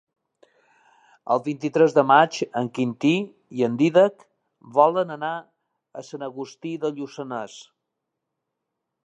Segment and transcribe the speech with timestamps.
[1.33, 3.11] El vint-i-tres de maig en Quintí
[3.59, 4.25] i en Dídac
[4.79, 7.61] volen anar a Sant Agustí de Lluçanès.